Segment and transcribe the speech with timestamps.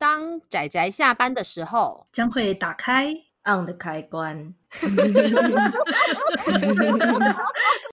[0.00, 3.12] 当仔仔下班的时候，将会打开
[3.44, 4.54] on 的开关。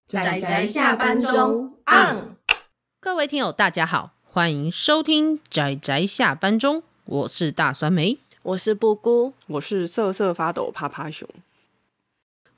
[0.07, 2.37] 仔仔下班中 on。
[3.01, 11.27] 各位听友，大家好，欢迎收听仔仔下班中，我是大酸梅，我是布姑，我是瑟瑟发抖趴趴熊。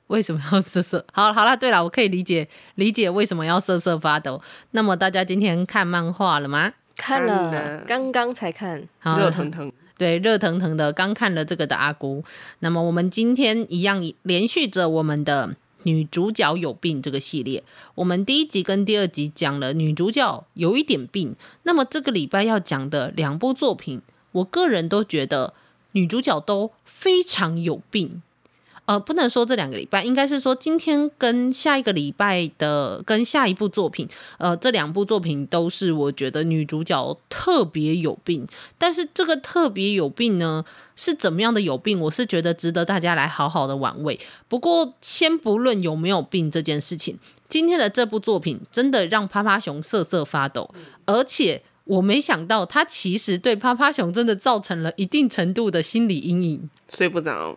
[0.06, 1.04] 为什么要瑟瑟？
[1.12, 4.40] 好，好了，对了，我可以理解理解为什么要瑟瑟发抖。
[4.70, 6.74] 那么大家今天看漫画了吗？
[7.00, 8.86] 看了，刚刚才看，
[9.16, 9.72] 热腾腾。
[9.96, 12.22] 对，热腾腾的，刚看了这个的阿姑。
[12.58, 17.64] 那么我们今天一样连续着我们的女主角有病这个系列。
[17.94, 21.34] 我们第一集跟第二集讲了女主角有一点病。
[21.62, 25.54] 那么这个礼拜要讲的两部作品，我个人都觉得
[25.92, 28.22] 女主角都非常有病。
[28.90, 38.44] 呃，不能说这两个礼拜，应该是说今天跟下一个礼拜的跟下一部作品，呃，这两部作品都是我觉得女主角特别有病。
[38.76, 40.64] 但是这个特别有病呢，
[40.96, 42.00] 是怎么样的有病？
[42.00, 44.18] 我是觉得值得大家来好好的玩味。
[44.48, 47.16] 不过先不论有没有病这件事情，
[47.48, 50.68] 今天的这部作品真的让趴趴熊瑟瑟发抖，
[51.06, 57.56] 而且我没想到他其实对趴趴熊真的造成了一定程度的心理阴影，睡不着。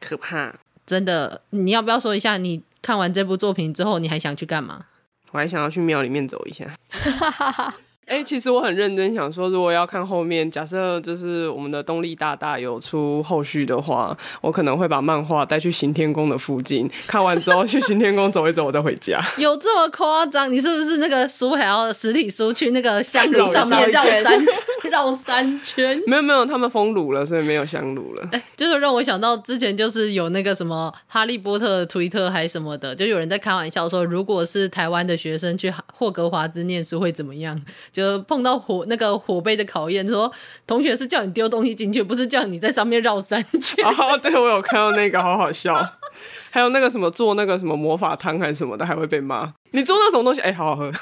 [0.00, 0.54] 可怕，
[0.86, 1.42] 真的！
[1.50, 4.86] 你要不要说一下，你看完这部作品之后，你还想去干嘛？
[5.32, 6.64] 我还想要去庙里面走一下。
[8.08, 19.22] 哎、欸，其实我很认真想说，如果要看后面，假设就是我们的动力大大有出后续的话，我可能会把漫画带去行天宫的附近，看完之后去行天宫走一走，我再回家。
[19.36, 20.50] 有这么夸张？
[20.50, 24.46] 你是不是那个书还要实体书去那个香炉上面绕三
[24.90, 26.02] 绕三圈？
[26.06, 28.26] 没有没有，他们封炉了，所以没有香炉了。
[28.32, 37.60] 哎、欸，就是让我想到之前就是有那个什么哈利波特的推特还是什么的，就有人在开玩笑说，如果是台湾的学生去霍格华兹念书会怎么样？
[37.98, 40.32] 就碰到火那个火杯的考验，说
[40.66, 43.84] 同学是叫你丢东西进去，不是叫你在上面绕三圈。
[43.84, 45.74] 哦，对，我有看到那个，好好笑。
[46.50, 49.52] 还有那个什么做那个什么魔法汤还是什么的，还会被骂。
[49.72, 50.40] 你做那什么东西？
[50.40, 50.92] 哎、欸，好好喝。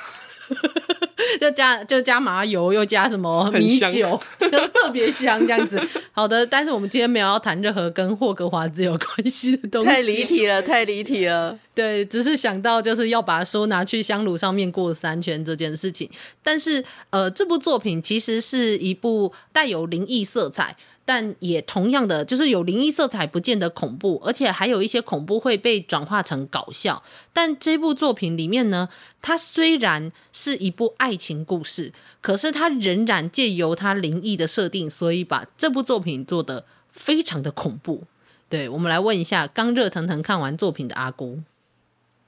[1.40, 5.80] 就加就加麻油，又加什么米酒， 就特别香这样子。
[6.12, 9.86] 好的，但是我们今天没有要谈任何跟霍格华兹有关系的东西。
[9.86, 11.58] 太离题了，太离题了。
[11.74, 16.08] 对，只是想到就是要把书拿去香炉上面过三圈这件事情。
[16.42, 20.76] 但是呃，这部作品其实是一部带有灵异色彩。
[21.08, 27.00] 但也同样的，就是有灵异色彩，不见得恐怖，而且还有一些恐怖会被转化成搞笑。
[27.32, 28.88] 但这部作品里面呢，
[29.22, 38.02] 它虽然是一部爱情故事，可是它仍然借由它灵异的设定，所以把这部作品做得非常的恐怖。
[38.48, 41.38] 对，我们来问一下刚热腾腾看完作品的阿姑，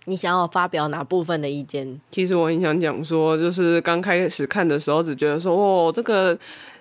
[0.05, 2.01] 你想要发表哪部分的意见？
[2.13, 6.39] 其实我很想讲说，就是刚开始看的时候，只觉得说，哦，这个。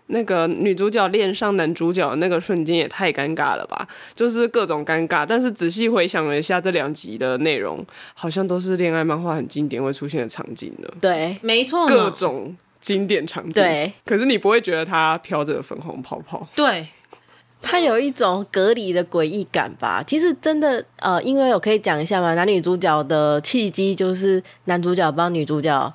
[0.08, 5.26] 那个女主角恋上男主角的那个瞬间也太尴尬了吧，就是各种尴尬。
[5.26, 10.94] 但是仔细回想了一下这两集的内容，好像都是恋爱漫画很经典会出现的场景了。
[11.02, 13.52] 对，没错，各种经典场景。
[13.52, 16.48] 对，可是你不会觉得它飘着粉红泡泡。
[16.56, 16.88] 对，
[17.62, 20.02] 它有一种隔离的诡异感吧。
[20.06, 25.94] 其实真的，呃，因为我可以讲一下嘛，男女主角的契机就是男主角帮女主角。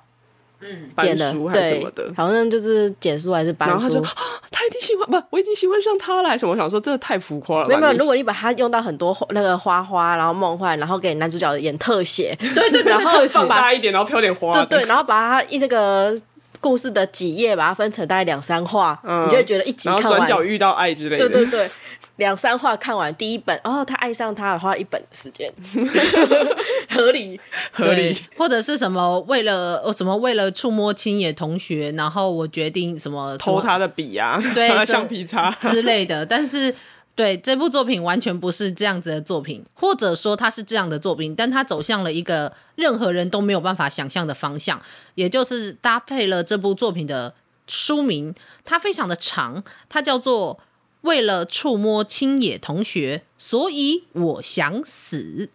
[0.63, 3.75] 嗯，搬书还是什么的，好像就是捡书还是搬书。
[3.75, 4.03] 然后他就，
[4.51, 6.53] 他已经喜欢不，我已经喜欢上他了，还是什么？
[6.53, 7.69] 我想说，真的太浮夸了。
[7.69, 16.17] 没有没有，如果你把它用到很多那个花花，然后梦幻，然后给男主角演特写， 对对对，然后放大一点，然后飘点花，对对，然后把它一那个
[16.61, 21.71] 故事的几页把它分成大概两三话，嗯，你就会觉得一集看完，然后转角遇到爱之类的，对对对。
[22.17, 25.51] 两三话看完第一本，哦，他爱上他的话，一本的时间，
[26.91, 27.41] 合理
[27.73, 36.25] 合理，或者是什么为了什么为了触摸青野同学，然后我决定什么偷他的笔、啊，对，橡 皮擦 之类的。
[36.27, 36.75] 但是
[37.15, 44.81] 对这部作品完全不是这样子的作品，或者说它是这样的作品，但它走向了一个任何人都没有办法想象的方向，
[45.15, 47.35] 也就是搭配了这部作品的
[47.67, 48.35] 书名，
[48.67, 50.61] 它非常的长，它叫做。
[51.03, 55.51] 为了触摸青野同学，所以我想死。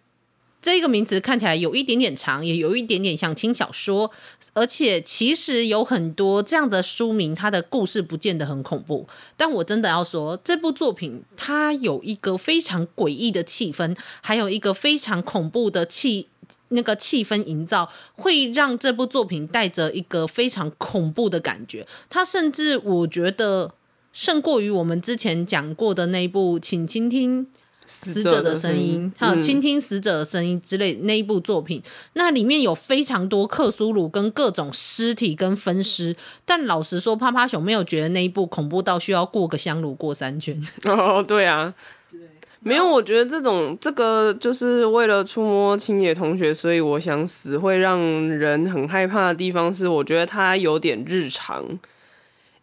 [0.60, 4.10] 这个名字看起来有一点点长，也有一点点像轻小说。
[4.54, 9.06] 而且其实有很多这样的书名，它的故事不见得很恐怖。
[9.36, 16.26] 但我真的要说，这部作品它有一个非常诡异的气氛，还有一个非常恐怖的气
[16.70, 21.86] 那个气氛营造，会让这部作品带着一个非常恐怖的感觉。
[22.10, 23.72] 它甚至我觉得。
[24.12, 27.46] 胜过于我们之前讲过的那一部，请倾听
[27.84, 36.14] 死者的声音，还有倾听死者的声音之类那一部作品，嗯，那里面有非常多克苏鲁跟各种尸体跟分尸，
[36.44, 40.60] 但老实说，趴趴熊没有觉得那一部恐怖到需要过个香炉过三圈。
[40.84, 41.72] 哦，对啊，
[42.10, 42.20] 对，
[42.60, 51.78] 没有，我觉得这种这个就是为了触摸青野同学，所以我想死会让人很害怕的地方是，我觉得他有点日常。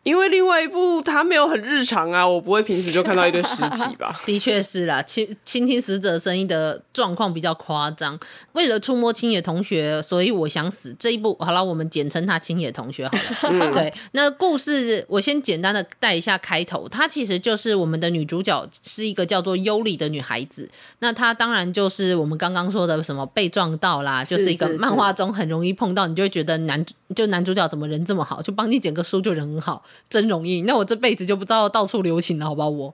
[0.05, 4.15] 因为另外一部它没有很日常啊，我不会平时就看到一堆尸体吧？
[4.23, 8.17] 的确是啦，倾倾听死者声音的状况比较夸张。
[8.51, 13.71] 为了触摸青野同学，所以我想死这一部好了，我们简称他青野同学好了。
[13.71, 20.69] 嗯、对，那故事我先简单的带一下开头，它其实就是我们的女主角是一个叫做优里的女孩子。
[20.99, 26.85] 那她当然就是我们刚刚说的什么被撞到啦，就是一个漫画中很容易碰到，你就会觉得男
[27.15, 29.83] 就男主角怎么人这么好，就帮你捡个书就人很好。
[30.09, 32.69] 真容易，那我这辈子就不知道到处留情了，好不好？
[32.69, 32.93] 我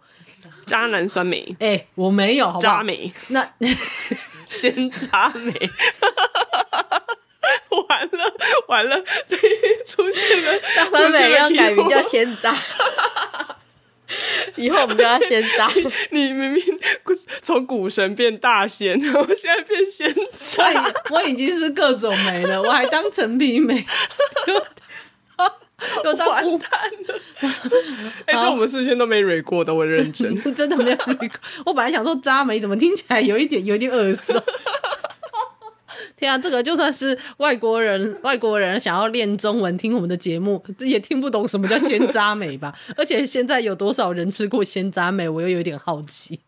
[0.65, 2.59] 渣男酸梅，哎、欸，我没有，好吧？
[2.59, 3.47] 渣梅，那
[4.45, 5.51] 先渣梅，
[7.89, 8.33] 完 了
[8.67, 9.37] 完了，这
[9.85, 10.59] 出现了，
[10.89, 12.55] 酸梅要改名叫先渣，
[14.55, 15.69] 以后我们都要先渣。
[16.11, 16.63] 你明明
[17.41, 23.85] 从股神变大仙，然后现在变先渣，哎，我已经是各种梅了，我还当陈皮梅。
[26.03, 26.69] 又到完蛋
[27.07, 27.19] 了！
[28.25, 31.37] 哎、欸，这我们事先都没蕊过的，我认真， 真的没有蕊过。
[31.65, 34.41] 我本来想说渣梅，怎么听起来有一点有一点耳熟？
[36.17, 42.73] 天啊，这个就算是外国人，外国人想要练中文听我们的节目，也听不懂什么叫鲜渣梅吧？
[42.95, 46.39] 而且现在有多少人吃过鲜渣梅，我又有点好奇。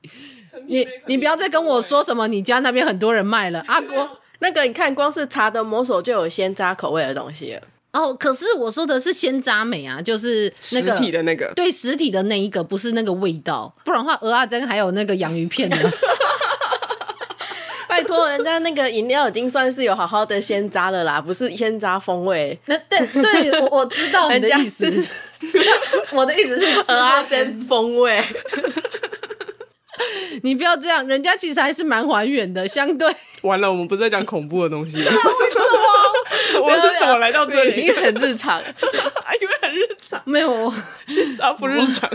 [0.67, 3.63] 你你不要再跟我说什么，你家那边很多人卖了。
[3.67, 4.07] 阿国，
[4.39, 7.61] 那个你看，光是茶的魔手就有鲜渣口味的东西了。
[7.93, 15.77] 哦，可是我说的是鲜渣美啊，就是那个实体的那个，对，实体的那一个，不是那个味道，不然的话，蚵仔煎还有那个洋芋片呢。
[17.87, 22.57] 拜托，人家那个饮料已经算是有好好的鲜渣了啦，不是鲜渣风味。
[22.65, 24.91] 那对对，我我知道你的意思。
[26.11, 28.19] 我的意思是蚵仔煎风味。
[30.41, 33.15] 你不要这样，人家其实还是蛮还原的，相对。
[33.43, 34.97] 完了，我们不是在讲恐怖的东西。
[34.97, 35.21] 为什么？
[36.63, 37.81] 我是怎么来到这里？
[37.81, 38.61] 因为很日常，
[39.41, 40.21] 因为很日常。
[40.25, 40.73] 没有，
[41.07, 42.09] 现在不日常。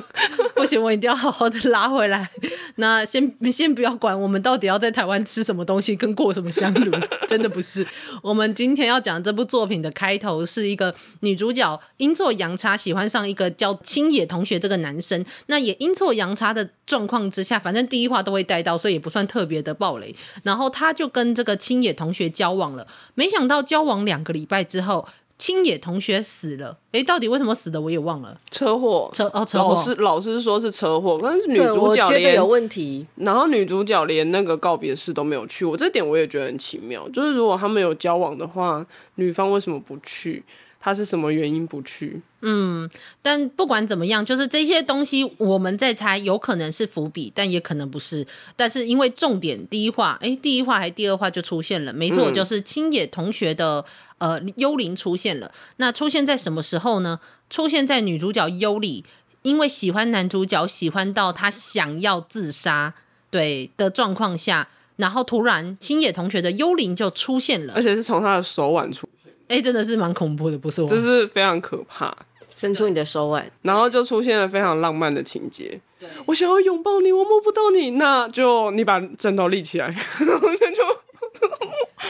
[0.54, 2.28] 不行，我一定要好好的拉回来。
[2.76, 6.92] 那先先不要管我们到底要在台湾吃什么东西，跟过什么香炉，
[7.26, 7.86] 真的不是。
[8.22, 20.14] 我们今天要讲这部作品的开头，是一个女主角阴错阳差喜欢上一个叫青野同学这个男生，那也阴错阳差的状况之下，反正第一话都会带到，所以也不算特别的暴雷。
[20.44, 25.06] 然后他就跟这个青野同学交往了，没想到交往两个礼拜之后，
[25.38, 26.76] 青野同学死了。
[26.92, 27.80] 诶，到底为什么死的？
[27.80, 28.38] 我也忘了。
[28.50, 29.68] 车祸，车哦，车祸。
[29.70, 35.64] 老师老师说是车祸，但是女主角连有问题，然后女主角连那个告别式都没有去。
[35.64, 40.44] 我这点我也觉得很奇妙，就是如果他们有交往的话，女方为什么不去？
[40.88, 42.22] 他是什么原因不去？
[42.40, 42.88] 嗯，
[43.20, 48.26] 但不管怎么样，就是这些东西我们在猜，有可能是伏笔，但也可能不是。
[48.56, 53.84] 但是因为重点第一话，哎，第一话还第二话就出现了，没错，就是青野同学的
[54.16, 55.52] 呃幽灵出现了。
[55.76, 57.20] 那出现在什么时候呢？
[57.50, 59.04] 出现在女主角优里，
[59.42, 62.94] 因为喜欢男主角，喜欢到他想要自杀，
[63.30, 69.07] 对的状况下，然后突然青野同学的幽灵就出现了，而且是从他的手腕出。
[69.48, 70.88] 哎、欸，真的是蛮恐怖的，不是我？
[70.88, 72.16] 这是非常可怕，
[72.54, 75.80] 伸出你的手腕，然后就出现了非常浪漫的情节。
[76.26, 80.82] 我想要拥抱你，我摸不到你，那就你把枕头立起来，然后就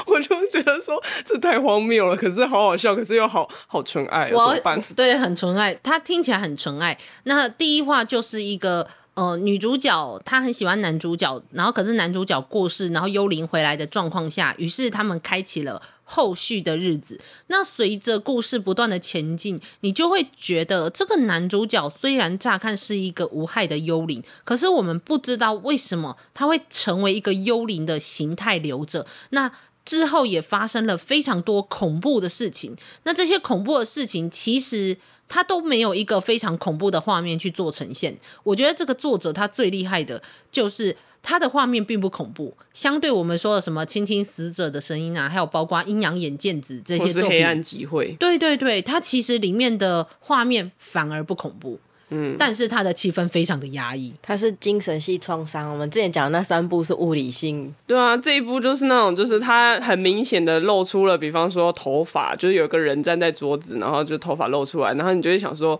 [0.07, 4.83] 我就觉得说这太荒谬了，可是好好笑，可是又好好纯爱，怎么办？
[4.95, 6.99] 对，很纯爱，他听起来很纯爱。
[7.25, 8.88] 那第一话就是一个。
[9.14, 17.20] 呃，女主角她很喜欢男主角，然后可是男主角过世，然后幽灵回来的状况下，于是他们开启了后续的日子。
[17.48, 29.06] 那随着故事不断的前进，你就会觉得这个男主角虽然乍看是一个无害的幽灵，可是我们不知道为什么他会成为一个幽灵的形态留着。
[29.30, 29.52] 那
[29.84, 32.74] 之后也发生了非常多恐怖的事情。
[33.04, 34.96] 那这些恐怖的事情其实。
[35.28, 38.16] 他都没有一个非常恐怖的画面去做呈现。
[38.42, 51.78] 我觉得这个作者他最厉害的就是他的画面并不恐怖，相对我们说的什么倾听死者的声音啊，还有包括阴阳眼剑子这些作品，黑暗集会，对对对，他其实里面的画面反而不恐怖。
[52.10, 55.70] 嗯，但是他的气氛非常的压抑，他是精神系创伤。
[55.70, 65.78] 我们之前讲的那三部是物理性，对啊，这一部就是那种，就是他很明显的露出了，比方说头发，就是有个人站在桌子，然后就头发露出来，然后你就会想说，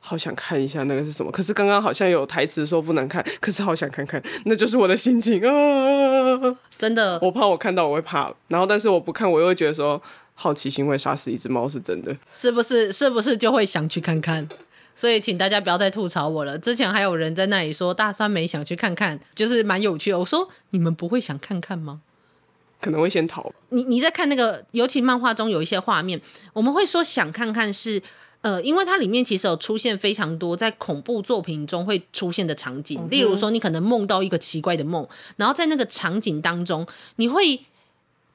[0.00, 1.30] 好想看一下那个是什么。
[1.30, 6.56] 可是刚刚好像有台词说不能看，可是好想看看，那就是我的心情啊！
[6.78, 10.00] 真的，我怕我看到我会怕，然后但是我不看，我又会觉得说
[10.34, 12.90] 好奇心会杀死一只猫，是真的，是不是？
[12.90, 14.48] 是不是就会想去看看？
[14.94, 16.58] 所以请大家不要再吐槽我了。
[16.58, 20.18] 之前还有人在那里说大酸梅想去看看，就是蛮有趣的。
[20.18, 22.00] 我说你们不会想看看吗？
[22.80, 23.52] 可能会先逃。
[23.68, 26.18] 你你在看那个，尤其漫画中有一些画面，
[26.54, 28.02] 我们会说想看看是，
[28.40, 35.06] 呃，因为它里面其实有出现非常多在恐怖作品中会出现的场景，例如说你可能梦到一个奇怪的梦，
[35.36, 37.60] 然后在那个场景当中，你会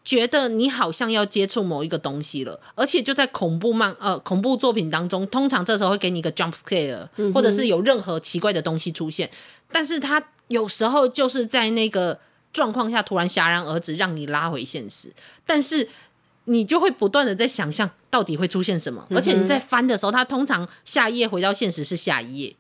[0.06, 9.30] 觉得你好像要接触某一个东西了，而且就在恐怖漫呃恐怖作品当中，通常这时候会给你一个 jump scare，或者是有任何奇怪的东西出现，
[9.72, 12.20] 但是它有时候就是在那个。
[12.56, 15.12] 状况下突然戛然而止，让你拉回现实，
[15.46, 15.90] 但是
[16.46, 22.56] 你就会不断的在想象到底会出现什么，而且你在翻的时候，它通常下一页回到现实是下一页，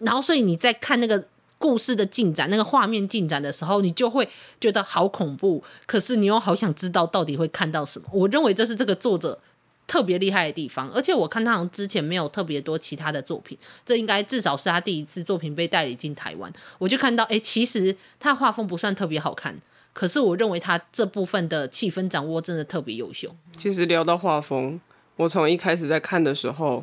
[0.00, 1.24] 然后所以你在看那个
[1.62, 4.28] 故事的进展、那个画面进展的时候，你就会
[4.60, 8.08] 觉得好恐怖，可是你又好想知道到底会看到什么。
[8.10, 9.38] 我认为这是这个作者。
[9.84, 16.50] 特别厉害的地方，而且我看他好像之前没有特别多其他的作品，这应该至少是他第一次作品被代理进台湾。
[16.78, 19.54] 我就看到，哎、其实他画风不算特别好看，
[19.92, 23.34] 可是我认为他这部分的气氛掌握真的特别优秀。
[23.58, 24.80] 其实聊到画风，
[25.16, 26.82] 我从一开始在看的时候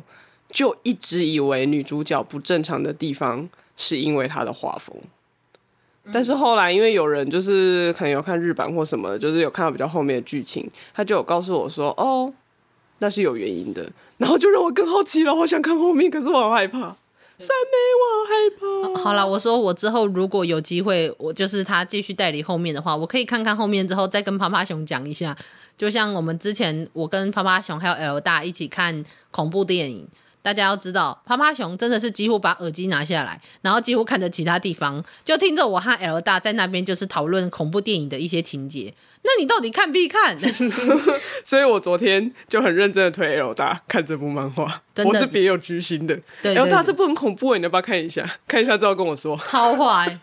[0.50, 3.48] 就一直以为女主角不正常的地方
[3.80, 4.94] 是因为他的画风，
[6.12, 12.32] 但是后来因为有人就是可能有看日版或什么，就是有看到比较后面的剧情，他就有告诉我说，哦。
[13.02, 16.94] 那是有原因的， 然后就让我更好奇了，好想看后面，可是我好害怕。
[17.38, 19.02] 三妹，我好害怕。
[19.02, 25.34] 好了，我说我之后如果有机会，我就是他继续代理后面的话，我可以看看后面之后再跟趴趴熊讲一下。
[25.78, 30.06] 就像我们之前，我跟趴趴熊还有 L 大一起看恐怖电影。
[30.42, 38.94] 大家要知道，趴趴熊真的是几乎把耳机拿下来，然后几乎看着其他地方，就听着我和 L 大在那边就是讨论恐怖电影的一些情节。
[39.22, 40.38] 那你到底看必看？
[41.44, 46.18] 所以我昨天就很认真的推 L 大看这部漫画，我是别有居心的。
[46.42, 48.38] 对，L 大这部很恐怖，你要不要看一下？
[48.48, 49.38] 看一下之后跟我说。
[49.44, 50.18] 超坏，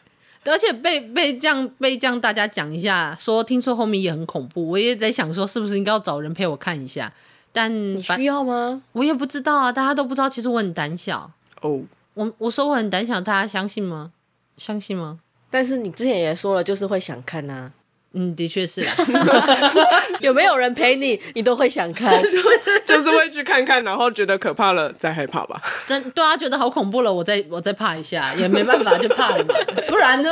[0.45, 7.13] 而且被被这样被这样大家讲一下，说听说后面也很恐怖，我也在想说是不是应该要找人陪我看一下。
[7.51, 8.81] 但你需要吗？
[8.91, 10.29] 我也不知道啊，大家都不知道。
[10.29, 11.69] 其实我很胆小哦。
[11.69, 11.81] Oh.
[12.13, 14.11] 我我说我很胆小，大家相信吗？
[14.57, 15.19] 相信吗？
[15.49, 17.73] 但是你之前也说了，就是会想看呐、啊。
[18.13, 18.85] 嗯，的确是。
[20.21, 22.21] 有没有人陪你，你都会想看，
[22.85, 25.61] 就是会去看看，然后觉得可怕了再害怕吧。
[25.85, 29.53] 真对啊，觉得好恐怖了，我再我再怕一下，也没办法，就怕了嘛。
[29.87, 30.29] 不然呢？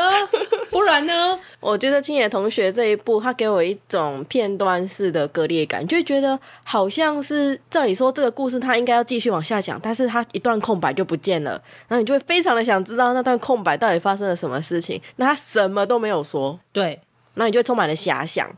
[0.72, 1.40] 不然呢？
[1.60, 11.52] 我觉得青野同学这一部，他给我一种片段式的割裂感，就觉得好像是照理说这个故事他应该要继续往下讲，但是他一段空白就不见了，
[11.88, 15.02] 然后你就会非常的想知道那段空白到底发生了什么事情。
[15.16, 17.00] 那他什么都没有说，对。
[17.36, 18.50] 那你就充满了遐想，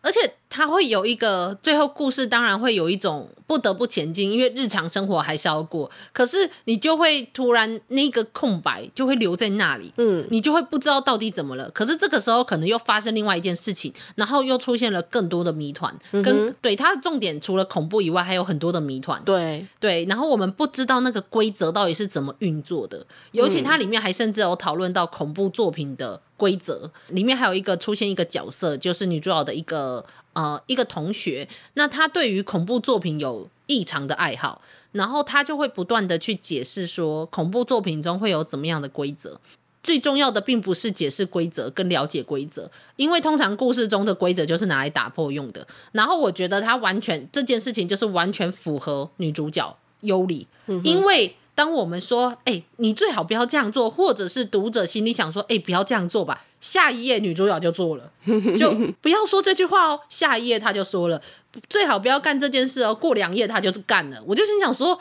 [0.00, 5.90] 而且它会有一个最后故事，当然会有一种不得不前进，因为日常生活还是要过。
[6.12, 11.68] 可是你就会突然那个空白就会留在那里，嗯，你就会不知道到底怎么了。
[11.70, 15.92] 可是这个时候可能又发生另外一件事情，然后又出现了更多的谜团。
[16.12, 19.20] 跟、嗯、对它的重点除了恐怖以外，还有很多的谜团。
[19.24, 26.22] 对对，然后我们不知道那个规则到底是怎么运作的，尤其它里面还甚至有讨论到恐怖作品的。
[26.36, 31.48] 规则里面还有一个出现一个角色，就是女主角的一个呃一个同学。
[31.74, 34.60] 那她对于恐怖作品有异常的爱好，
[34.92, 39.40] 然后她就会不断的去解释说恐怖作品中会有怎么样的规则。
[39.82, 45.66] 最重要的并不是解释规则跟了解规则，因为通常故事中的规则就是拿来打破用的。
[45.92, 51.34] 然后我觉得他完全这件事情就是完全符合女主角优里，嗯、因为。
[51.56, 58.12] 当我们说“哎、你最好不要这样做”，或者是读者心里想说“哎、不要这样做吧”，下一页女主角就做了，
[58.58, 58.70] 就
[59.00, 60.00] 不要说这句话哦。
[60.10, 61.20] 下一页她就说了
[61.70, 64.22] “最好不要干这件事哦”，过两页她就干了。
[64.26, 64.98] 我就心想说，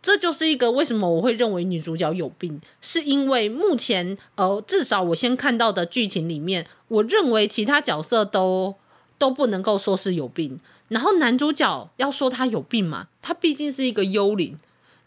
[0.00, 8.74] 这就是一个为什么我会认为女主角有病，是因为目前呃，至少我先看到的剧情里面，我认为其他角色都
[9.18, 10.58] 都不能够说是有病。
[10.88, 14.56] 然后男主角要说他有病嘛，他毕竟是一个幽灵。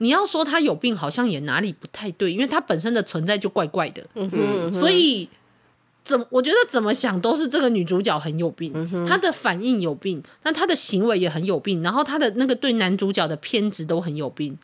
[0.03, 4.05] 你要说他有病，好像也哪里不太对，因为他本身的存在就怪怪的。
[4.15, 5.29] 嗯哼，嗯哼，所以
[6.03, 14.57] 怎么我觉得怎么想都是这个女主角很有病，嗯，她的反应有病，那她的行为也很有病，然后她的那个对男主角的偏执都很有病。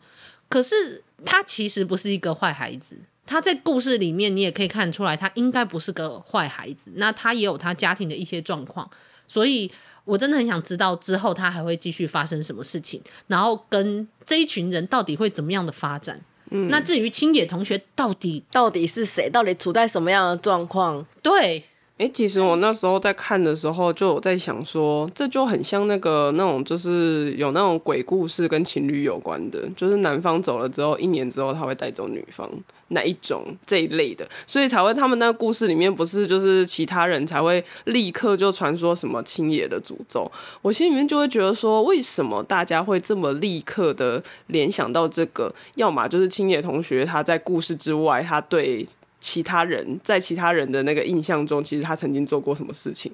[0.50, 6.90] 可是她其实不是一个坏孩子，她在故事里面你也可以看出来，她应该不是个坏孩子。
[6.96, 8.90] 那她也有她家庭的一些状况。
[9.26, 9.70] 所以
[10.10, 16.20] 我真的很想知道之后他还会继续发生什么事情，然后跟这一群人到底会怎么样的发展。
[16.50, 21.06] 嗯，那至于青野同学到底到底是谁，到底处在什么样的状况？
[21.22, 21.64] 对。
[22.00, 32.50] 哎、其实我那时候在看的时候，就有在想说，这就很像那个那种，就是有那种鬼故事跟情侣有关的，就是男方走了之后，一年之后他会带走女方，
[32.88, 45.54] 哪一种这一类的，所以才会他们那个故事里面不是就是其他人才会立刻就传说什么青野的诅咒，我心里面就会觉得说，为什么大家会这么立刻的联想到这个？
[45.74, 48.88] 要么就是青野同学他在故事之外，他对。
[49.20, 53.12] 其他人在其他人的那个印象中，其实他曾经做过什么事情？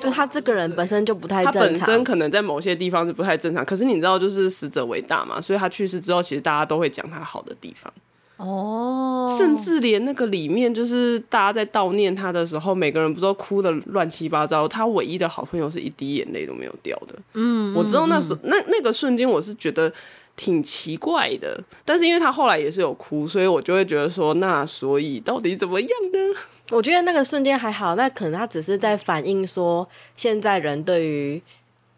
[0.00, 3.64] 就他这个人本身就不太正常，他本身可能在某些地方是不太正常。
[3.64, 7.92] 可是你知道，就是死者为大嘛，所以他去世之后，其实大家都会讲他好的地方。
[8.36, 14.68] 哦，甚至连那个里面，就是大家在悼念他的时候，每个人不都哭的乱七八糟？
[14.68, 17.16] 他唯一的好朋友是一滴眼泪都没有掉的。
[17.34, 19.92] 嗯，我知道那时候那那个瞬间，我是觉得。
[20.38, 26.40] 挺奇怪的，但是因为他后来也是有哭，所以我就会觉得说，那所以到底怎么样呢？
[26.70, 31.42] 我觉得那个瞬间还好，那可能他只是在反映说，现在人对于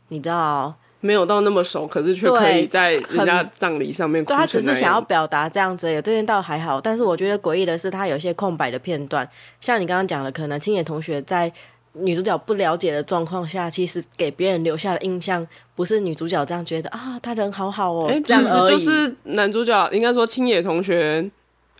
[0.08, 4.28] 你知道没有到那么熟，可是却可以在人家葬礼上面哭。
[4.30, 6.80] 对，他只是想要表达这样子，也这件倒还好。
[6.80, 9.28] 但是我觉得诡异的是，他有些空白的片段，
[9.60, 11.52] 像你刚刚讲的，可能青野同学在。
[11.94, 18.06] 女主角不了解的状况下，其实给别人留下的印象不是女主角这样觉得啊，他人好好哦。
[18.08, 21.30] 哎、欸，其实就是男主角应该说青野同学，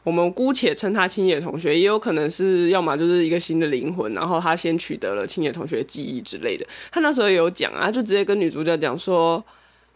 [0.02, 6.67] 我们姑且称他青野同学，也有可能是要么就是一个新的灵魂，然后他先取得了青野同学的记忆之类的。
[6.90, 9.45] 他那时候也有讲啊，就直接跟女主角讲说。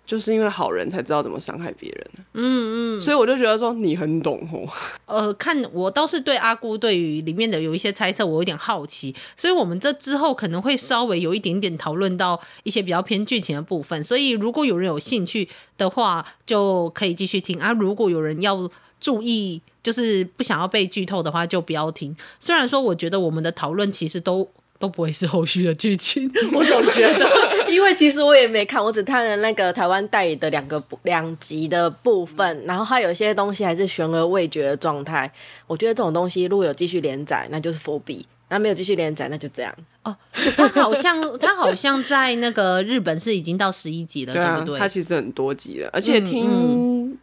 [0.07, 4.69] 就是因为好人才知道怎么伤害别人，嗯嗯，所以我就觉得说你很懂哦。
[5.07, 17.73] 呃，看我倒是对阿姑对于里面的有一些猜测，我有点好奇，所以我们这之后可能会稍微有一点点讨论到一些比较偏剧情的部分，所以如果有人有兴趣的话，就可以继续听啊。
[17.73, 18.71] 如果有人要
[19.01, 22.15] 注意，就是不想要被剧透的话，就不要听。
[22.39, 24.49] 虽然说我觉得我们的讨论其实都。
[24.79, 27.27] 都不会是后续的剧情， 我总觉得，
[27.71, 35.31] 因为其实我也没看，我只看了那个台湾代理的两个两集的部分，然后它有一些东西还是悬而未决的状态。
[35.67, 39.75] 我觉得这种东西如果有继续连载，那就是伏笔；那没有继续连载，那就这样。
[40.03, 40.15] 哦，
[40.57, 44.79] 它好像它好像在那个日本是已经到十一集了，对，啊、对不对？
[44.79, 46.45] 它其实很多集了，而且听。
[46.47, 47.19] 嗯嗯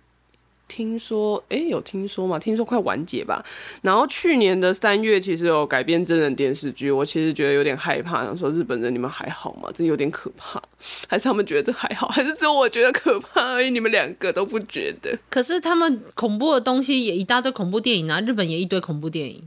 [0.71, 2.39] 听说，哎、欸，有听说吗？
[2.39, 3.43] 听说快完结吧。
[3.81, 9.69] 然后去年的三月，其实有改编真人电视剧，我其实觉得有点害怕，想说日本人你们还好吗？
[9.73, 10.63] 这有点可怕，
[11.09, 13.69] 还是他们觉得这还好，还是只有我觉得可怕而已？
[13.69, 15.19] 你们两个都不觉得？
[15.29, 19.43] 可是他们恐怖的东西也一大堆恐怖电影啊，日本也一堆恐怖电影，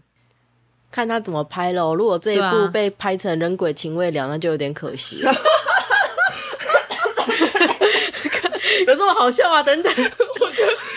[0.91, 1.95] 看他怎么拍喽。
[1.95, 5.33] 如果这一部被拍成人鬼情未了，那就有点可惜了。
[8.87, 9.63] 有这么好笑啊？
[9.63, 9.93] 等等，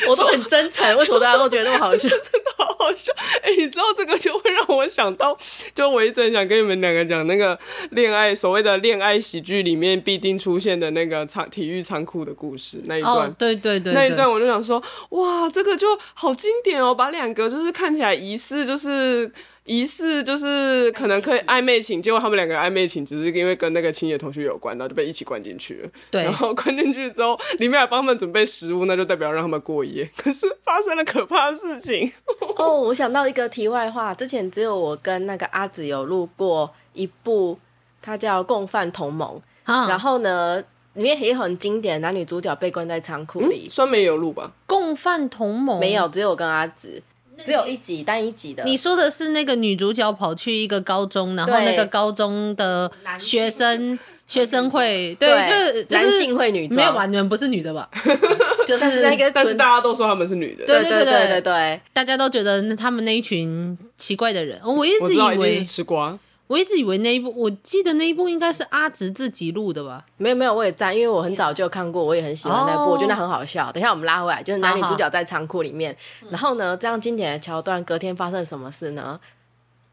[0.08, 2.10] 我都很真诚，为什么大家都觉得那么好笑？
[2.10, 3.12] 真的好好笑！
[3.41, 5.38] 哎、欸，你知道这个就会让我想到，
[5.76, 7.58] 就我一直很想跟你们两个讲那个
[7.91, 13.13] 恋爱所谓的恋爱喜剧里面必定出现的那个仓体育仓库的故事那一段。
[13.13, 19.32] 哦，对对对，对，那一段我就想说，哇，这个就好经典哦，把两个就是看起来疑似就是。
[19.67, 25.89] 疑似就是可能可以暧昧情，结果他们两个暧昧情只是因为跟那个青野同学有关，然后就被一起关进去了。
[26.10, 30.10] 对，然后关进去之后，里面还帮他们准备食物，那就代表让他们过夜。
[30.15, 32.10] 可是发生了可怕的事情。
[32.56, 37.60] 哦，我想到一个题外话，之前只有我跟那个阿紫有录过一部，
[38.01, 39.36] 它叫《共犯同盟》
[39.71, 39.89] 啊。
[39.89, 43.67] 然后呢，里面也很经典，男女主角被关在仓库里。
[43.69, 44.53] 酸梅有录吧？
[44.65, 47.03] 《共犯同盟》没有，只有我跟阿紫。
[47.45, 48.63] 只有一集单一集的。
[48.63, 57.06] 你说的是那个女主角跑去一个高中，然后那个高中的学生学生会，对，就就是男性会女装，没有吧？
[57.06, 57.89] 你们不是女的吧？
[58.67, 60.65] 就是那个，但是大家都说他们是女的。
[60.65, 66.17] 对对对对对对，大家都觉得他们那一群奇怪的人，我一直以为是吃瓜。
[66.47, 70.05] 我一直以为那一部，我记得那一部应该是阿直自己录的吧？
[70.17, 72.93] 没有没有，我也在，因为我很早就看过，我也很喜欢那部，oh.
[72.93, 73.69] 我觉得那很好笑。
[73.71, 76.31] 等一下我们拉回来，就是男女主角在仓库里面，oh.
[76.33, 79.19] 然后呢，这样经典的桥段，隔天发生什么事呢？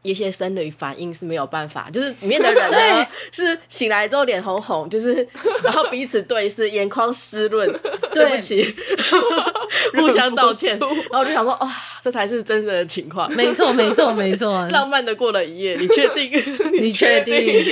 [0.05, 5.27] 一些生理反应是没有办法，就是里面的人呢 是醒来之后脸红红，就是
[5.63, 7.67] 然后彼此对视，眼眶湿润，
[8.13, 8.63] 对不起，
[9.97, 11.71] 互相道歉，然后我就想说，哇，
[12.03, 16.31] 这才是真的情况，没错，没错，没错，浪漫的过了一夜，你确定？
[16.73, 17.63] 你确定？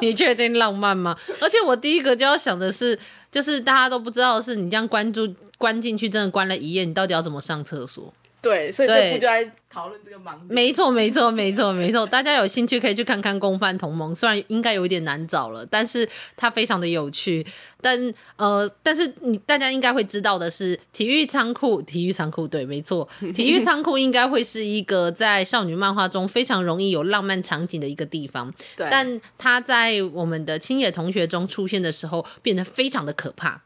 [0.00, 1.16] 你确定浪漫吗？
[1.40, 2.98] 而且我第一个就要想的是，
[3.30, 8.12] 就是大家都不知道的是，你这样关注关进去，真的关了一夜，你到底要怎么上厕所？
[8.42, 10.46] 对，所以这部就在讨论这个盲点。
[10.48, 12.04] 没错，没错，没错，没错。
[12.04, 17.46] 大家有兴趣可以去看看《共犯同盟》，虽然应该有一点难找了，但是它非常的有趣。
[17.80, 28.52] 但呃，但是你大家应该会知道的是，体育仓库，体育仓库，对，没错， 体育仓库应该会是一个在少女漫画中非常容易有浪漫场景的一个地方。
[28.76, 33.62] 对，但它在我们的青野同学中出现的时候，变得非常的可怕。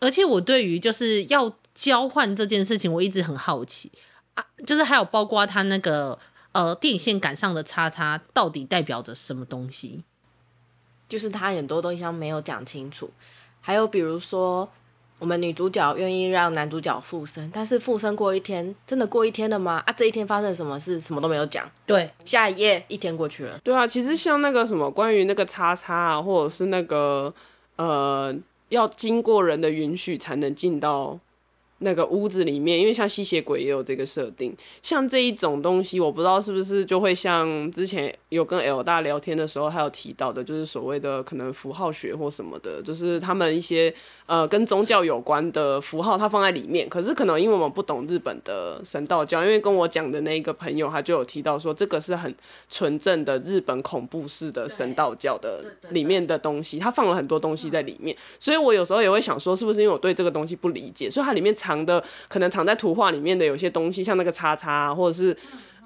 [0.00, 3.90] 而且我对于就是要交换这件事情，我一直很好奇。
[4.38, 6.16] 啊，就是还有包括他那个
[6.52, 10.04] 呃电线杆上的叉叉到底代表着什么东西？
[11.08, 13.10] 就是他很多东西他没有讲清楚。
[13.60, 14.68] 还有比如说，
[15.18, 19.82] 我们女主角愿意让男主角附身，但是附身过一天，真的过一天了吗？
[19.84, 21.68] 啊，这一天发生什么事，什么都没有讲。
[21.84, 23.58] 对，下一页一天过去了。
[23.64, 27.34] 对啊，其实像那个什么关于那个叉叉啊，或者是那个
[27.76, 28.34] 呃
[28.68, 31.18] 要经过人的允许才能进到。
[31.80, 43.94] 那个屋子里面，因为像吸血鬼也有这个设定，像这一种东西，我不知道是不是就会像之前有跟 L 大聊天的时候，还有提到的，就是所谓的可能符号学或什么的，就是他们一些
[44.26, 46.88] 呃跟宗教有关的符号，它放在里面。
[46.88, 52.34] 可是可能因为我们不懂日本的神道教，因为跟我讲的那一个朋友，他就有提到说，这个是很
[52.68, 61.54] 纯正的日本恐怖式的神道教的里面的东西，他放了很多东西在里面，所以我有时候也会想说，是不是因为我对这个东西不理解，所以它里面。
[61.68, 65.36] 藏的可能藏在图画里面的有些东西，像那个叉叉，或者是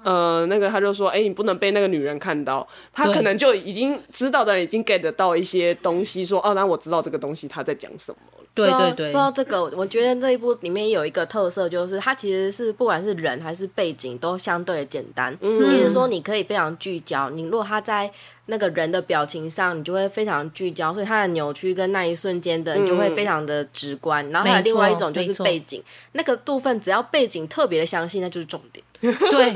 [0.03, 2.65] 呃那个，他就说，哎、欸，你不能被那个女人看到。
[2.93, 8.32] 他可能就已经知道的人已经 get 到一些东西，说，哦，那我知道这个东西他在讲什么了。
[8.55, 9.11] 对对对。
[9.11, 15.35] 说到这个，我觉得这一部里面有一个特色，就是它其实是不管是人还是背景都相对的简单。
[15.41, 15.75] 嗯。
[15.75, 17.29] 意思说，你可以非常聚焦。
[17.29, 18.11] 你如果他在。
[18.47, 24.21] 那个人的表情上，你就会非常聚焦，所以他的扭曲跟那一瞬间的，你就会非常的直观。
[24.27, 28.85] 嗯、然后还有另外一种就是背景，那个部分只要背景特别的详细，那就是重点。
[28.99, 29.53] 对，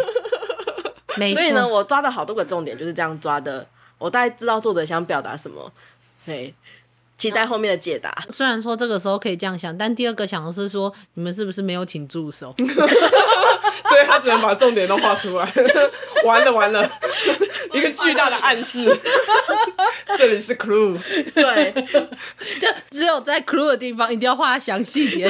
[1.20, 1.42] 没错。
[1.42, 5.70] 所以呢，我抓到好多个重点就是这样抓的，我大概知道作者想表达什么。
[6.26, 6.54] 对，
[7.17, 8.13] 期待后面的解答。
[8.30, 12.53] 虽然说这个时候可以这样想，但第二个想的是说，你们是不是没有请助手？
[13.88, 15.51] 所以他只能把重点都画出来。
[16.25, 16.89] 完了完了。
[17.73, 18.97] 一个巨大的暗示，
[20.17, 20.97] 这里是 clue，
[21.36, 21.73] 对，
[22.60, 25.30] 就只有在 clue 的地方一定要画详细点，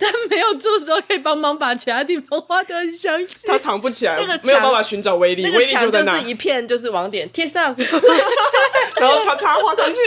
[0.00, 7.76] 但但没有助手可以帮忙把其他地方画的很详细，他藏不起来，那个没有办法寻找威力，威力就在，就是一片就是网点贴上，
[9.00, 9.98] 然后叉叉画上去，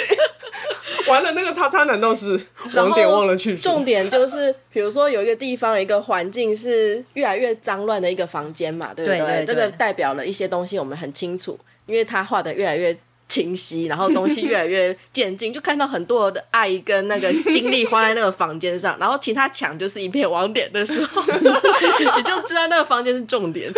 [1.10, 2.40] 完了那个叉叉难道是
[2.74, 3.58] 网点忘了去？
[3.58, 9.20] 重点就是，比如说有一个地方有一个环境是越来越脏乱的一个房间嘛，对不对？
[9.20, 11.60] 对对对，这个代表了一些东西，我们很清楚。
[11.86, 23.70] 因为他画的越来越清晰，然后东西越来越渐进，就看到很多的爱跟那个精力花在那个房间上，然后其他墙就是一片网点的时候， 你就知道那个房间是重点。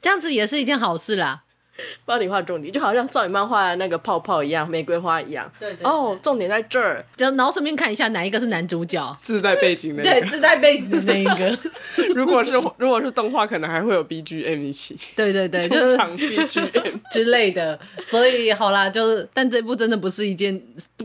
[0.00, 1.42] 这样子也是一件好事啦。
[2.04, 5.50] 帮你画重点，就好像少女漫画的那个泡泡一样，玫瑰花一样。
[5.58, 5.86] 对对，对。
[5.86, 10.02] 哦，oh, 重点在这儿，就然后顺便看一下哪一个是男主角，自带背景的。
[10.04, 11.58] 对，自带背景的那一个。
[12.14, 14.96] 如果是如果是动画，可能还会有 BGM 一起。
[15.16, 17.78] 对对对，就是场 BGM 之类的。
[18.04, 20.60] 所以好啦，就是但这部真的不是一件，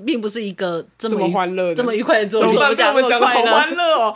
[0.05, 2.55] 并不是一个这么欢乐、这么愉快的作品。
[2.55, 4.15] 我们讲的好欢乐哦。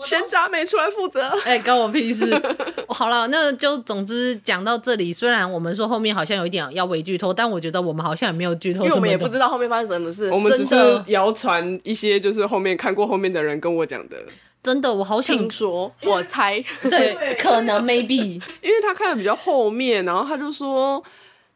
[0.00, 2.30] 先渣没出来负责， 哎、欸，关我屁事。
[2.88, 5.12] 好了，那就总之讲到这里。
[5.12, 10.30] 虽然我们说后面好像有一点要微剧透，但我觉得我们好像也没有剧透，因为我们也不知道后面发生什么事。
[10.30, 14.16] 我们只是谣传一些，就是后面看过后面的人跟我讲的。
[14.62, 21.02] 真的，我好想听说，我猜，对，可能 maybe，因为他看的比较后面，然后他就说。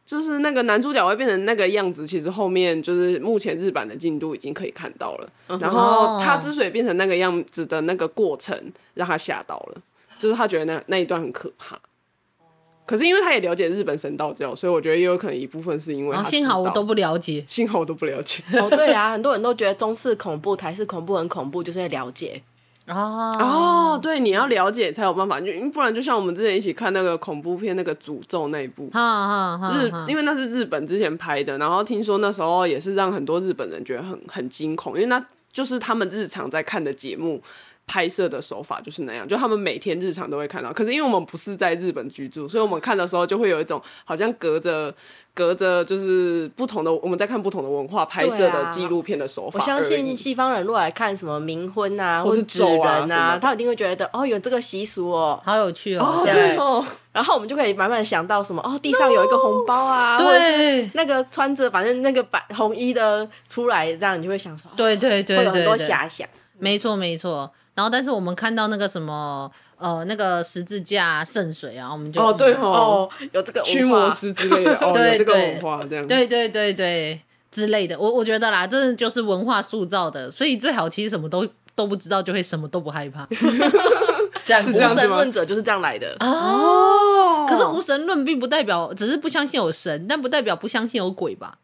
[0.07, 5.29] 就是那个男主角会变成那个样子，其实后面就是目前日版的进度已经可以看到了。
[5.49, 5.63] Uh huh.
[5.63, 8.55] 然后他之所以变成那个样子的那个过程，
[8.95, 9.81] 让他吓到了，
[10.19, 11.79] 就是他觉得那那一段很可怕。
[12.87, 18.43] 可是因为他也了解日本神道教，所以我觉得也有可能一部分是因为幸好我都不了解，幸好我都不了解。
[18.53, 22.43] 哦，对啊，很多人都觉得中式恐怖、台式恐怖很恐怖，就是因为了解。
[22.87, 28.91] 哦哦，对，你要了解才有办法，就不然就像我们之前一起看那个恐怖片，那个诅咒那一部，
[29.73, 37.43] 日，因为那是日本之前拍的，然后听说那时候也是让很多日本人觉得很很惊恐，因为那就是他们日常在看的节目。
[37.87, 40.73] 拍摄的手法就是那样，就他们每天日常都会看到。
[40.73, 44.93] 可是因为我们不是在日本居住，所以我们看的时候就会有一种好像隔着
[45.35, 49.59] 隔着就是不同的我们在看不同的文化拍摄的纪录片的手法。
[49.59, 56.23] 我相信西方人如果来看什么冥婚啊，或是纸人啊，他一定会觉得哦，有这个习俗哦，好有趣哦。
[56.25, 56.85] 对哦。
[57.13, 66.27] 然后我们就可以慢慢想到什么哦，地上有一个红包啊，对，或者是那个穿着反正那个白红衣的出来，这样你就会想说，对对对对，会有很多遐想。
[66.59, 67.53] 没错没错。
[67.75, 76.07] 然后但是我们看到那个什么呃那个十字架圣水啊，我们就哦对哦哦，有这个驱魔师之类的，哦，对 有这个对文化这样。
[76.07, 83.27] 对对对对之类的，我我觉得啦，这就是文化塑造的，所以最好其实什么都都不知道，就会什么都不害怕。
[84.45, 86.15] 这样无神是这样子吗论者就是这样来的。
[86.21, 91.59] 哦，可是无神论并不代表只是不相信有神，但不代表不相信有鬼吧？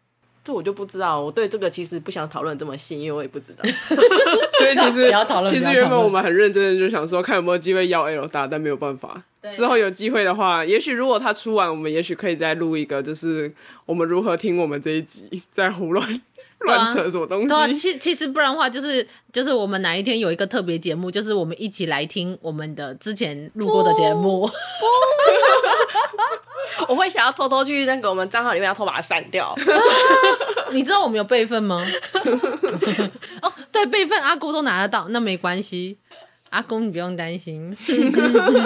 [0.51, 3.63] 这我就不知道，我对这个其实不想讨论这么细，因为我也不知道。
[4.59, 9.23] 所以其实要讨论其实原本我们很认真的就想说，看有没有机会要 L 大，但没有办法。
[9.41, 13.51] 对之后有机会的话，也许如果他出完，我们也许可以再录一个，就是
[13.87, 16.21] 我们如何听我们这一集在胡乱
[16.59, 17.49] 乱扯什么东西。
[17.49, 24.51] 对啊，其其实不然的话，就是就是我们哪一天有一个特别节目，就是我们一起来听我们的之前录过的节目。
[26.89, 29.55] 我会想要偷偷去那个我们账号里面要偷把它删掉。
[30.73, 31.85] 你知道我们有备份吗？
[33.43, 35.99] 哦，对，备份阿姑都拿得到，那没关系。
[36.51, 37.77] 阿公，你不用担心。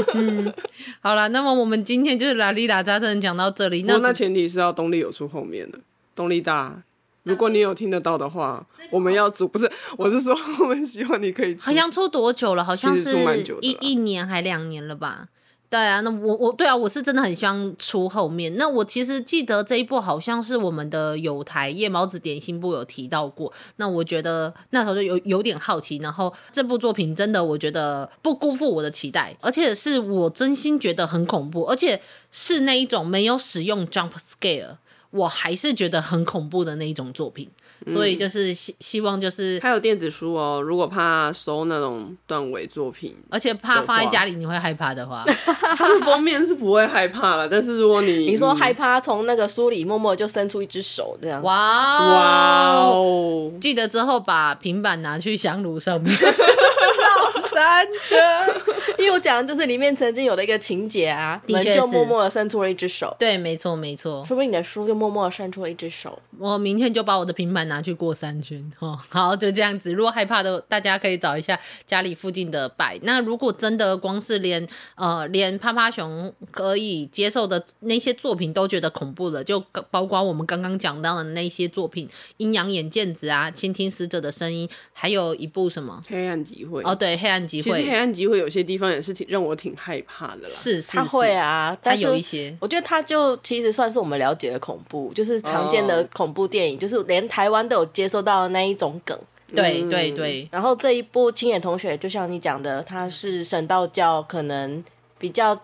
[1.00, 3.82] 好了，那么我们今天就是拉里拉扎真讲到这里。
[3.82, 5.78] 那那前提是要动力有出后面的，
[6.14, 6.82] 动力大。
[7.24, 11.66] 如果你有听得到的话，我们要组不是，我是说我们希望你可以出。
[11.66, 12.62] 好像出多久了？
[12.62, 13.16] 好像是
[13.62, 15.28] 一一年还两年了吧？
[15.70, 18.56] 对啊，那我我对啊，我是真的很希望出后面。
[18.56, 23.52] 那我其实记得这一部好像是我们的有台夜猫子点心部有提到过。
[23.76, 32.00] 那我觉得那时候就有有点好奇，然后这部作品真的我觉得不辜负我的期待，而且是我真心觉得很恐怖，而且
[32.30, 34.76] 是那一种没有使用 jump scare，
[35.10, 37.50] 我还是觉得很恐怖的那一种作品。
[37.86, 45.24] 所以就是希希望就是，他有电子书哦，如果怕收那种断尾作品，而且怕放在家里你会害怕的话，
[45.76, 47.48] 它的封面是不会害怕了。
[47.48, 52.92] 但是如果你你说害嗯怕从那个书里默默就伸出一只手这样，哇哇哦！
[52.94, 58.18] 哦，记得之后把平板拿去香炉上面 绕三圈。
[58.98, 64.24] 因为我讲的就是里面曾经有的一个情节啊，的确门就默默的伸出了一只手，对，没错没错。
[64.24, 66.20] 说不定你的书就默默的伸出了一只手。
[66.38, 68.98] 我明天就把我的平板拿去过三圈哦。
[69.08, 69.92] 好，就这样子。
[69.92, 72.98] 如果害怕的，大家可以找一下家里附近的摆。
[73.02, 86.02] 那如果真的光是连呃连趴趴熊可以接受的那些作品都觉得恐怖了，就包括我们刚刚讲到的那些作品，《阴阳眼见子》啊，《倾听死者的声音》，还有一部什么？
[86.08, 90.48] 黑暗集会哦，对，《黑暗集会其实黑》暗集会有些地方也是挺让我挺害怕的啦。
[90.48, 92.56] 是是他会啊，他但有一些。
[92.60, 99.18] 我觉得他就其实算是我们了解的恐怖，就是常见的恐怖电影，就是连台湾都有接收到的那一种梗。
[99.54, 104.82] 对嗯对对，然后这一部《青眼同学》，就像你讲的，他是神道教，可能
[105.16, 105.56] 比较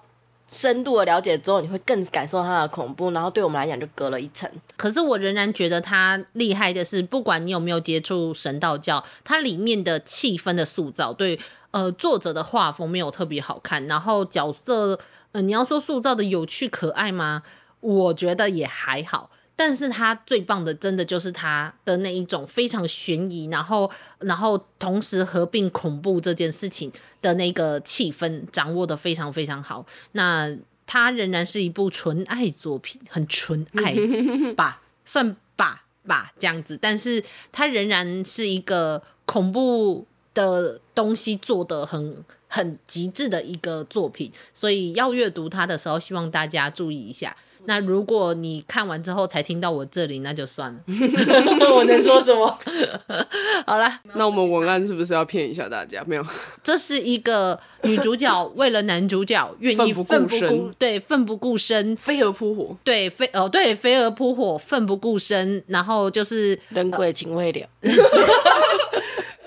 [0.49, 4.49] 深度的了解之后，你会更感受它的恐怖，然后对我们来讲就隔了一层。
[4.77, 11.37] 可是我仍然觉得它厉害的是，不管你有没有接触神道教，它里面的气氛的塑造，对
[11.71, 14.99] 呃作者的画风没有特别好看，然后角色
[15.33, 17.43] 呃你要说塑造的有趣可爱吗？
[17.81, 19.31] 我觉得也还好。
[19.57, 29.85] 但是他最棒的，真的就是他的那一种非常悬疑，然后然后同时合并恐怖这件事情的那个气氛掌握的非常非常好。
[30.13, 30.51] 那
[30.87, 33.95] 它仍然是一部纯爱作品，很纯爱
[34.57, 36.79] 吧，算吧吧这样子。
[36.81, 42.15] 但是它仍然是一个恐怖的东西做的很
[42.47, 47.35] 很极致的一个作品，所以要阅读它的时候，希望大家注意一下。
[47.67, 50.81] 那如果你看完之后才听到我这里，那就算了。
[51.77, 52.59] 我能说什么？
[53.67, 56.03] 好了，那我们文案是不是要骗一下大家？
[56.07, 56.25] 没有，
[56.65, 62.77] 这是一个女主角为了男主角愿意奋奋不不顾身顾对奋不顾身，飞蛾扑火。
[62.83, 67.69] 对飞哦对飞蛾扑火，奋不顾身，然后就是人鬼情未了，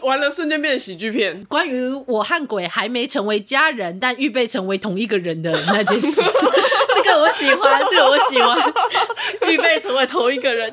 [0.03, 1.43] 完了，瞬间变成喜剧片。
[1.45, 6.21] 关于我和鬼还没成为家人，但预备成为同一个人的那件事。
[6.95, 8.57] 这个我喜欢，这个我喜欢，
[9.49, 10.71] 预备成为同一个人。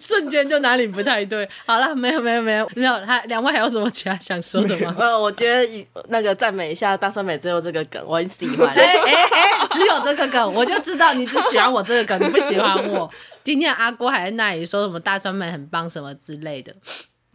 [0.00, 1.48] 瞬间就哪里不太对。
[1.64, 4.94] 好了，没有没有没有没有，还两位还有什么其他想说的吗？
[4.98, 8.68] 呃，我觉得以那个赞美一下大酸美只有这个梗，我很喜欢。
[8.74, 13.08] 哎哎哎，只有这个梗，我就知道你只喜欢我这个梗，你不喜欢我。
[13.44, 16.74] 今天阿郭还在那里说什么大酸美很棒什么之类的，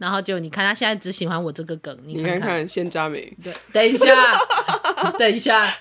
[0.02, 4.36] 然后就你看他现在只喜欢我这个梗，你看你看看现佳美，对，等一下，
[5.16, 5.72] 等一下。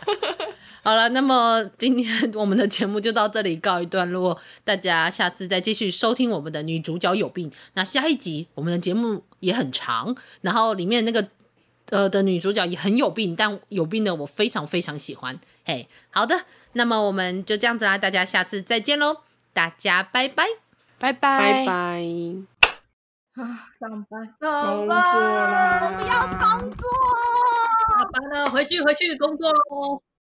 [0.84, 7.52] 好了，那么今天我们的节目就到这里告一段落，大家下次再继续收听我们的女主角有病。
[7.74, 11.28] 那下一集我们的节目也很长，然后里面那个
[11.90, 15.40] 呃的女主角也很有病，但有病的我非常非常喜欢。
[15.66, 19.18] 嘿，好的，那么我们就这样子啦，大家下次再见喽，
[19.52, 20.46] 大家拜拜。
[21.00, 21.66] 拜拜拜。
[21.66, 22.51] 拜。
[23.36, 26.84] 啊，上班，工作上班，我们要工作，
[27.96, 30.04] 下班了，回去回去工作喽。